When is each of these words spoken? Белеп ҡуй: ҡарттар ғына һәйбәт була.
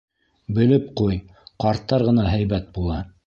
Белеп 0.59 0.87
ҡуй: 1.01 1.19
ҡарттар 1.65 2.09
ғына 2.09 2.27
һәйбәт 2.31 2.73
була. 2.79 2.99